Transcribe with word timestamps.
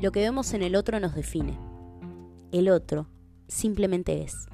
Lo 0.00 0.12
que 0.12 0.20
vemos 0.20 0.54
en 0.54 0.62
el 0.62 0.76
otro 0.76 1.00
nos 1.00 1.16
define. 1.16 1.58
El 2.52 2.68
otro 2.68 3.08
simplemente 3.48 4.22
es. 4.22 4.46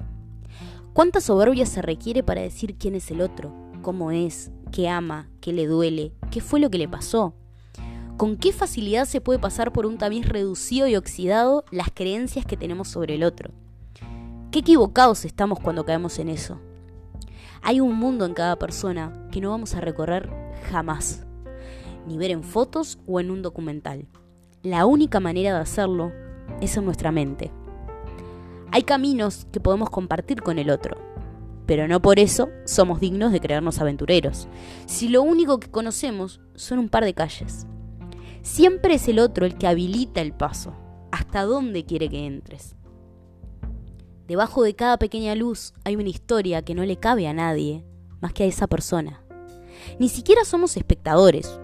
¿Cuánta 0.93 1.21
soberbia 1.21 1.67
se 1.67 1.83
requiere 1.83 2.23
para 2.23 2.41
decir 2.41 2.77
quién 2.79 2.95
es 2.95 3.11
el 3.11 3.21
otro? 3.21 3.53
¿Cómo 3.83 4.09
es? 4.09 4.49
¿Qué 4.71 4.89
ama? 4.89 5.29
¿Qué 5.41 5.53
le 5.53 5.67
duele? 5.67 6.13
¿Qué 6.31 6.41
fue 6.41 6.59
lo 6.59 6.71
que 6.71 6.79
le 6.79 6.87
pasó? 6.87 7.35
¿Con 8.17 8.37
qué 8.37 8.53
facilidad 8.53 9.05
se 9.05 9.21
puede 9.21 9.37
pasar 9.37 9.71
por 9.71 9.85
un 9.85 9.99
tamiz 9.99 10.27
reducido 10.27 10.87
y 10.87 10.95
oxidado 10.95 11.63
las 11.69 11.89
creencias 11.93 12.45
que 12.45 12.57
tenemos 12.57 12.87
sobre 12.87 13.13
el 13.13 13.23
otro? 13.23 13.51
Qué 14.49 14.59
equivocados 14.59 15.25
estamos 15.25 15.59
cuando 15.59 15.85
caemos 15.85 16.17
en 16.17 16.29
eso. 16.29 16.59
Hay 17.61 17.81
un 17.81 17.95
mundo 17.95 18.25
en 18.25 18.33
cada 18.33 18.57
persona 18.57 19.27
que 19.31 19.41
no 19.41 19.51
vamos 19.51 19.75
a 19.75 19.81
recorrer 19.81 20.27
jamás, 20.71 21.23
ni 22.07 22.17
ver 22.17 22.31
en 22.31 22.41
fotos 22.41 22.97
o 23.05 23.19
en 23.19 23.29
un 23.29 23.43
documental. 23.43 24.07
La 24.65 24.87
única 24.87 25.19
manera 25.19 25.53
de 25.53 25.59
hacerlo 25.59 26.11
es 26.59 26.75
en 26.75 26.85
nuestra 26.85 27.11
mente. 27.11 27.51
Hay 28.71 28.81
caminos 28.81 29.45
que 29.51 29.59
podemos 29.59 29.91
compartir 29.91 30.41
con 30.41 30.57
el 30.57 30.71
otro, 30.71 30.97
pero 31.67 31.87
no 31.87 32.01
por 32.01 32.17
eso 32.17 32.49
somos 32.63 32.99
dignos 32.99 33.31
de 33.31 33.39
creernos 33.39 33.79
aventureros, 33.79 34.47
si 34.87 35.07
lo 35.07 35.21
único 35.21 35.59
que 35.59 35.69
conocemos 35.69 36.41
son 36.55 36.79
un 36.79 36.89
par 36.89 37.05
de 37.05 37.13
calles. 37.13 37.67
Siempre 38.41 38.95
es 38.95 39.07
el 39.07 39.19
otro 39.19 39.45
el 39.45 39.55
que 39.55 39.67
habilita 39.67 40.19
el 40.19 40.33
paso, 40.33 40.73
hasta 41.11 41.43
dónde 41.43 41.85
quiere 41.85 42.09
que 42.09 42.25
entres. 42.25 42.75
Debajo 44.27 44.63
de 44.63 44.73
cada 44.73 44.97
pequeña 44.97 45.35
luz 45.35 45.75
hay 45.83 45.95
una 45.95 46.09
historia 46.09 46.63
que 46.63 46.73
no 46.73 46.83
le 46.85 46.97
cabe 46.97 47.27
a 47.27 47.33
nadie 47.33 47.85
más 48.19 48.33
que 48.33 48.45
a 48.45 48.47
esa 48.47 48.65
persona. 48.65 49.21
Ni 49.99 50.09
siquiera 50.09 50.43
somos 50.43 50.75
espectadores, 50.75 51.59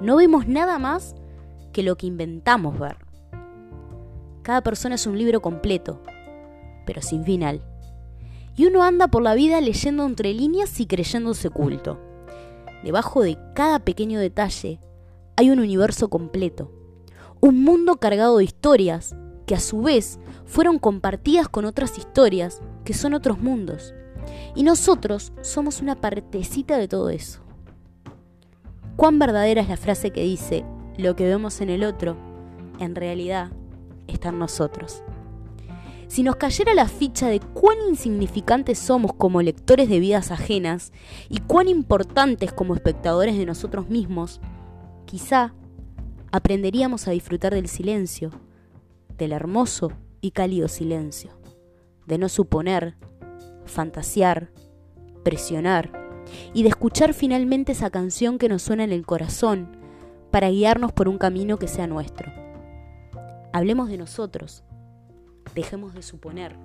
no 0.00 0.14
vemos 0.14 0.46
nada 0.46 0.78
más 0.78 1.16
que 1.76 1.82
lo 1.82 1.98
que 1.98 2.06
inventamos 2.06 2.78
ver. 2.78 2.96
Cada 4.40 4.62
persona 4.62 4.94
es 4.94 5.06
un 5.06 5.18
libro 5.18 5.42
completo, 5.42 6.00
pero 6.86 7.02
sin 7.02 7.22
final. 7.22 7.60
Y 8.56 8.64
uno 8.64 8.82
anda 8.82 9.08
por 9.08 9.20
la 9.20 9.34
vida 9.34 9.60
leyendo 9.60 10.06
entre 10.06 10.32
líneas 10.32 10.80
y 10.80 10.86
creyéndose 10.86 11.50
culto. 11.50 12.00
Debajo 12.82 13.20
de 13.20 13.36
cada 13.54 13.80
pequeño 13.80 14.18
detalle 14.18 14.80
hay 15.36 15.50
un 15.50 15.60
universo 15.60 16.08
completo, 16.08 16.72
un 17.42 17.62
mundo 17.62 17.96
cargado 17.96 18.38
de 18.38 18.44
historias 18.44 19.14
que 19.44 19.54
a 19.54 19.60
su 19.60 19.82
vez 19.82 20.18
fueron 20.46 20.78
compartidas 20.78 21.46
con 21.50 21.66
otras 21.66 21.98
historias 21.98 22.62
que 22.86 22.94
son 22.94 23.12
otros 23.12 23.38
mundos. 23.38 23.92
Y 24.54 24.62
nosotros 24.62 25.30
somos 25.42 25.82
una 25.82 26.00
partecita 26.00 26.78
de 26.78 26.88
todo 26.88 27.10
eso. 27.10 27.42
¿Cuán 28.96 29.18
verdadera 29.18 29.60
es 29.60 29.68
la 29.68 29.76
frase 29.76 30.10
que 30.10 30.22
dice, 30.22 30.64
lo 30.98 31.16
que 31.16 31.26
vemos 31.26 31.60
en 31.60 31.70
el 31.70 31.84
otro, 31.84 32.16
en 32.78 32.94
realidad 32.94 33.50
está 34.06 34.30
en 34.30 34.38
nosotros. 34.38 35.02
Si 36.08 36.22
nos 36.22 36.36
cayera 36.36 36.72
la 36.74 36.88
ficha 36.88 37.28
de 37.28 37.40
cuán 37.40 37.78
insignificantes 37.88 38.78
somos 38.78 39.12
como 39.12 39.42
lectores 39.42 39.88
de 39.88 39.98
vidas 39.98 40.30
ajenas 40.30 40.92
y 41.28 41.40
cuán 41.40 41.68
importantes 41.68 42.52
como 42.52 42.74
espectadores 42.74 43.36
de 43.36 43.44
nosotros 43.44 43.88
mismos, 43.88 44.40
quizá 45.04 45.52
aprenderíamos 46.30 47.08
a 47.08 47.10
disfrutar 47.10 47.54
del 47.54 47.68
silencio, 47.68 48.30
del 49.18 49.32
hermoso 49.32 49.92
y 50.20 50.30
cálido 50.30 50.68
silencio, 50.68 51.32
de 52.06 52.18
no 52.18 52.28
suponer, 52.28 52.94
fantasear, 53.64 54.50
presionar 55.24 55.90
y 56.54 56.62
de 56.62 56.68
escuchar 56.68 57.14
finalmente 57.14 57.72
esa 57.72 57.90
canción 57.90 58.38
que 58.38 58.48
nos 58.48 58.62
suena 58.62 58.84
en 58.84 58.92
el 58.92 59.04
corazón 59.04 59.75
para 60.36 60.50
guiarnos 60.50 60.92
por 60.92 61.08
un 61.08 61.16
camino 61.16 61.58
que 61.58 61.66
sea 61.66 61.86
nuestro. 61.86 62.30
Hablemos 63.54 63.88
de 63.88 63.96
nosotros, 63.96 64.64
dejemos 65.54 65.94
de 65.94 66.02
suponer. 66.02 66.58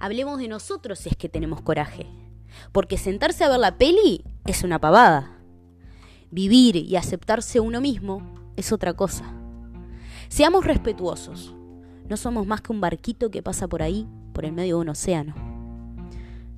Hablemos 0.00 0.40
de 0.40 0.48
nosotros 0.48 0.98
si 0.98 1.10
es 1.10 1.16
que 1.16 1.28
tenemos 1.28 1.60
coraje, 1.60 2.08
porque 2.72 2.98
sentarse 2.98 3.44
a 3.44 3.50
ver 3.50 3.60
la 3.60 3.78
peli 3.78 4.24
es 4.46 4.64
una 4.64 4.80
pavada. 4.80 5.38
Vivir 6.32 6.74
y 6.74 6.96
aceptarse 6.96 7.60
uno 7.60 7.80
mismo 7.80 8.50
es 8.56 8.72
otra 8.72 8.94
cosa. 8.94 9.32
Seamos 10.26 10.66
respetuosos, 10.66 11.54
no 12.08 12.16
somos 12.16 12.48
más 12.48 12.62
que 12.62 12.72
un 12.72 12.80
barquito 12.80 13.30
que 13.30 13.44
pasa 13.44 13.68
por 13.68 13.80
ahí, 13.80 14.08
por 14.32 14.44
el 14.44 14.50
medio 14.50 14.78
de 14.78 14.82
un 14.82 14.88
océano. 14.88 15.34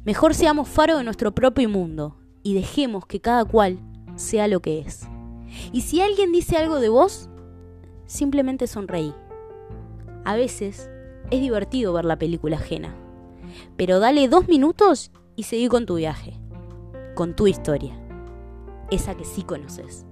Mejor 0.07 0.33
seamos 0.33 0.71
faro 0.71 0.97
de 0.97 1.05
nuestro 1.05 1.35
propio 1.35 1.69
mundo 1.69 2.17
y 2.43 2.55
dejemos 2.55 3.05
que 3.05 3.21
cada 3.21 3.45
cual 3.45 3.79
sea 4.15 4.49
lo 4.49 4.61
que 4.61 4.79
es. 4.79 5.07
Y 5.73 5.83
si 5.83 6.01
alguien 6.01 6.33
dice 6.33 6.57
algo 6.57 6.81
de 6.81 6.89
vos, 6.89 7.29
simplemente 8.07 8.67
sonreí. 8.67 9.15
A 10.25 10.37
veces 10.37 10.91
es 11.31 11.41
divertido 11.41 11.93
ver 11.93 12.05
la 12.05 12.19
película 12.19 12.57
ajena, 12.57 12.95
pero 13.77 14.01
dale 14.01 14.29
dos 14.29 14.49
minutos 14.49 15.11
y 15.37 15.45
seguí 15.45 15.69
con 15.69 15.87
tu 15.87 15.97
viaje, 15.97 16.39
con 17.15 17.35
tu 17.35 17.47
historia, 17.47 17.95
esa 18.91 19.17
que 19.17 19.25
sí 19.25 19.43
conoces. 19.43 20.07